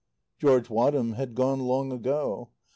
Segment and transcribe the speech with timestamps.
[0.39, 2.49] George Wadham had gone long ago.